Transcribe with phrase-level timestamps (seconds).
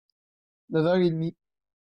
[0.69, 1.35] Neuf heures et demi.